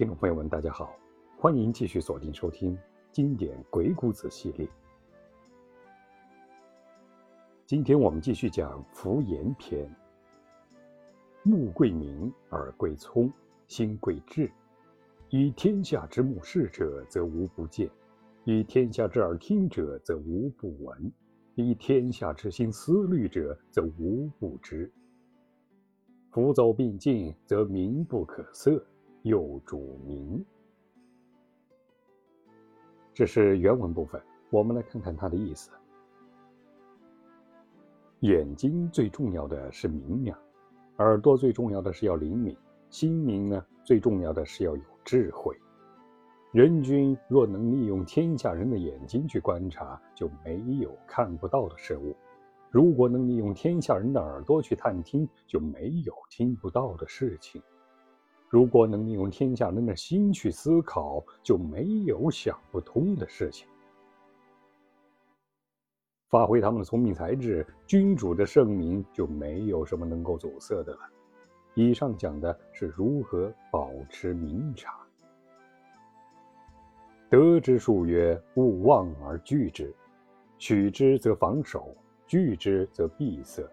[0.00, 0.96] 听众朋友们，大家好，
[1.36, 2.74] 欢迎继续锁定收听
[3.12, 4.66] 经典鬼谷子系列。
[7.66, 9.86] 今天我们继续讲福言篇。
[11.42, 13.30] 目贵明，耳贵聪，
[13.68, 14.50] 心贵智。
[15.28, 17.86] 以天下之目视者，则无不见；
[18.44, 21.12] 以天下之耳听者，则无不闻；
[21.56, 24.90] 以天下之心思虑者，则无不知。
[26.30, 28.82] 福走并进，则民不可色。
[29.22, 30.42] 又主名，
[33.12, 34.20] 这是原文部分。
[34.48, 35.70] 我们来看看它的意思。
[38.20, 40.38] 眼睛最重要的是明亮，
[40.98, 42.56] 耳朵最重要的是要灵敏，
[42.88, 45.54] 心明呢最重要的是要有智慧。
[46.52, 52.12] 人君若能利用天下人的眼睛去观察，就没有看不到的事物；
[52.70, 57.62] 如果能利用天下人的耳朵去探听，就没有听不到的事情。
[58.50, 63.68] 如果能利用天下人的心去思考，就没有想不通的事情。
[66.28, 71.00] 发挥他们的聪明才智，君主的圣明就没有什么能够阻塞的了。
[71.74, 74.98] 以上讲的是如何保持明察。
[77.28, 79.94] 得之术曰：勿忘而惧之，
[80.58, 83.64] 取之则防守，惧之则闭塞。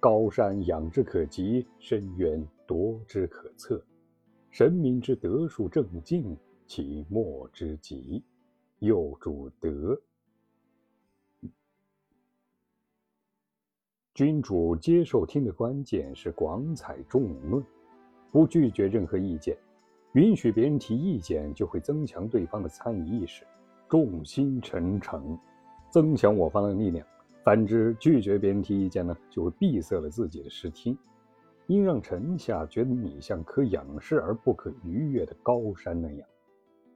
[0.00, 3.78] 高山仰之可及，深渊夺之可测。
[4.50, 8.22] 神明之德数正静，其莫之极。
[8.80, 10.00] 又主德。
[14.14, 17.64] 君主接受听的关键是广采众论，
[18.32, 19.56] 不拒绝任何意见，
[20.12, 23.44] 允许别人提意见，就会增强对方的参与意识，
[23.88, 25.38] 众心成城，
[25.90, 27.06] 增强我方的力量。
[27.44, 30.96] 反之，拒绝别人提意见呢，就会闭塞了自己的视听。
[31.68, 36.26] 应让臣下觉得你像可仰视而不可逾越的高山那样，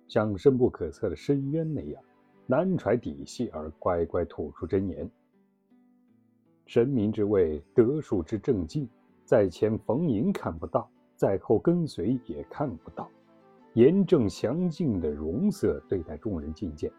[0.08, 2.02] 像深不可测的深渊那样，
[2.46, 5.08] 难揣底细而乖乖吐出真言。
[6.64, 8.88] 神明之位，德术之正境，
[9.26, 13.10] 在前逢迎看不到，在后跟随也看不到，
[13.74, 16.90] 严正详尽的容色对待众人觐见，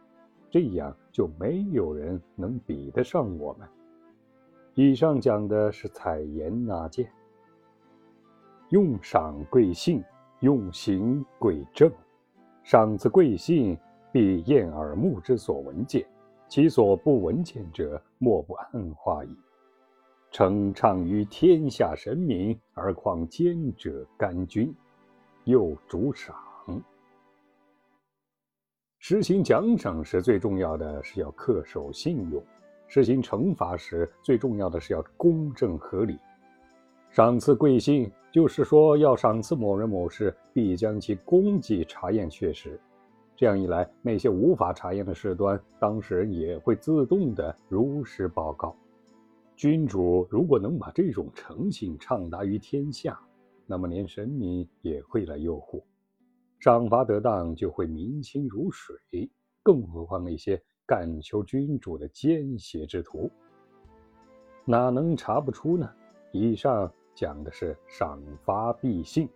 [0.52, 3.68] 这样就没有人能比得上我们。
[4.76, 7.12] 以上讲的是采言纳谏。
[8.74, 10.04] 用赏贵信，
[10.40, 11.92] 用刑贵正。
[12.64, 13.78] 赏赐贵信，
[14.12, 16.04] 必验耳目之所闻见，
[16.48, 19.30] 其所不闻见者，莫不暗化矣。
[20.32, 24.74] 称畅于天下神明，而况奸者干君？
[25.44, 26.36] 又主赏。
[28.98, 32.42] 实行奖赏时，最重要的是要恪守信用；
[32.88, 36.18] 实行惩罚时，最重要的是要公正合理。
[37.14, 42.82] 赏赐贵信，就是说要赏赐某人某事，必将其功绩查验确实。
[43.36, 48.76] 这样一来，那些无法查验的事端，当事人也会自动的如实报告。
[49.56, 53.20] 君主如果能把这种诚信畅达于天下，
[53.68, 55.86] 那么连神明也会来拥护。
[56.60, 58.98] 赏罚得当，就会民心如水。
[59.62, 63.30] 更何况那些干求君主的奸邪之徒，
[64.66, 65.88] 哪能查不出呢？
[66.32, 66.92] 以上。
[67.14, 69.30] 讲的是赏罚必信。